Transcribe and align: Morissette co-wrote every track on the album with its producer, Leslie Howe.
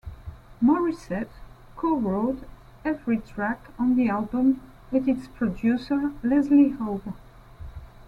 Morissette 0.63 1.29
co-wrote 1.75 2.47
every 2.83 3.19
track 3.19 3.67
on 3.77 3.95
the 3.95 4.09
album 4.09 4.59
with 4.89 5.07
its 5.07 5.27
producer, 5.27 6.11
Leslie 6.23 6.69
Howe. 6.69 7.01